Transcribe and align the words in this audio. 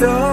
Visualizing 0.00 0.29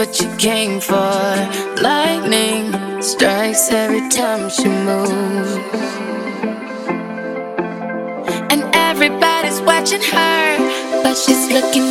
what 0.00 0.18
you 0.18 0.34
came 0.36 0.80
for. 0.80 1.12
Lightning 1.82 2.72
strikes 3.02 3.70
every 3.70 4.08
time 4.08 4.48
she 4.48 4.66
moves. 4.66 5.52
And 8.50 8.62
everybody's 8.72 9.60
watching 9.60 10.00
her, 10.00 11.02
but 11.02 11.14
she's 11.18 11.52
looking 11.52 11.89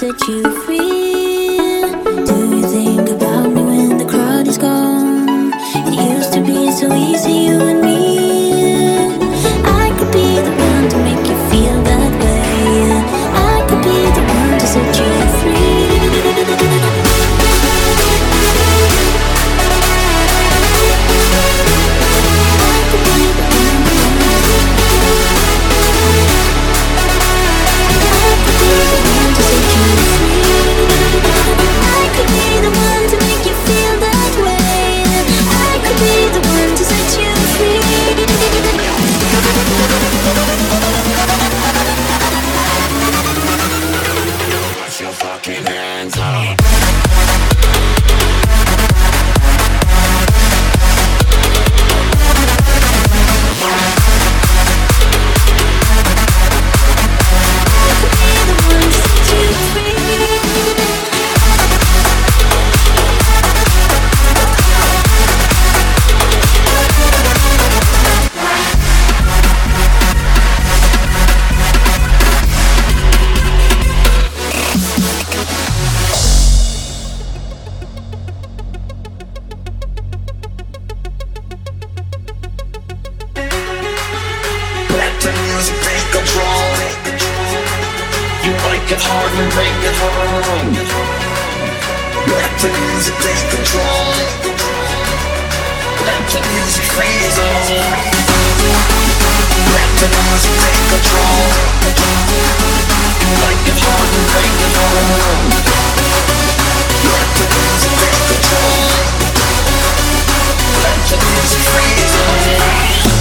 set 0.00 0.28
you 0.28 0.42
free. 0.64 0.89
control. 86.10 86.70
You 88.42 88.52
break 88.66 88.86
it 88.90 88.98
hard 88.98 89.32
and 89.38 89.50
break 89.54 89.78
it 89.86 89.96
hard. 90.00 90.74
Let 92.26 92.52
the 92.58 92.70
music 92.74 93.16
take 93.22 93.44
control. 93.54 94.10
Let 96.02 96.22
the 96.34 96.40
music 96.50 96.84
freeze 96.94 97.38
on. 97.38 97.62
Let 99.70 99.90
the 100.02 100.08
music 100.10 100.54
take 100.58 100.82
control. 100.90 101.38
You 103.20 103.28
break 103.38 103.62
it 103.70 103.78
hard 103.78 104.10
and 104.10 104.26
break 104.34 104.56
it 104.66 104.74
hard. 104.80 105.54
Let 107.06 107.28
the 107.38 107.46
music 107.54 107.92
take 108.02 108.22
control. 108.34 108.82
Let 110.74 111.00
the 111.06 111.16
music 111.22 111.62
freeze 111.70 112.14
on. 112.18 113.19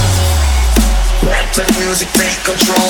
Let 1.29 1.53
the 1.53 1.61
music 1.79 2.09
take 2.13 2.43
control. 2.43 2.89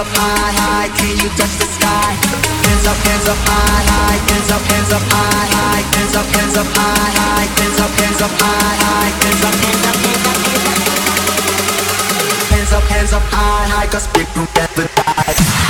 up 0.00 0.08
high, 0.16 0.52
high, 0.56 0.88
can 0.96 1.12
you 1.20 1.28
touch 1.36 1.60
the 1.60 1.68
sky? 1.68 2.16
Hands 2.64 2.86
up, 2.88 2.96
hands 3.04 3.28
up 3.28 3.36
high, 3.44 3.84
high, 3.84 4.16
hands 4.32 4.48
up, 4.48 4.62
hands 4.64 4.92
up 4.96 5.04
high, 5.12 5.44
high, 5.52 5.84
hands 5.92 6.16
up, 6.16 6.24
hands 6.32 6.56
up 6.56 6.68
high, 6.72 7.12
high, 7.20 7.44
hands 7.60 7.80
up, 7.84 7.92
hands 8.00 8.22
up 8.24 8.32
high, 8.40 8.80
high, 8.80 9.12
hands 9.20 9.44
up, 9.44 9.52
hands 9.60 9.84
up, 9.84 9.96
hands 10.00 10.24
up, 10.24 10.40
hands 12.48 12.72
up, 12.72 12.80
hands 12.80 12.80
up, 12.80 12.84
hands 12.88 13.12
up 13.12 13.22
high, 13.28 13.86
Cause 13.92 14.08
people 14.08 14.48
never 14.56 14.88
die. 14.96 15.69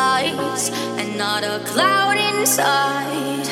skies 0.00 0.70
and 0.98 1.18
not 1.18 1.42
a 1.44 1.58
cloud 1.66 2.16
inside. 2.16 3.46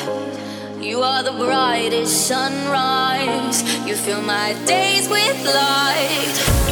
You 0.81 1.01
are 1.01 1.21
the 1.21 1.31
brightest 1.31 2.27
sunrise. 2.27 3.61
You 3.87 3.95
fill 3.95 4.23
my 4.23 4.55
days 4.65 5.07
with 5.09 5.37
light. 5.45 6.68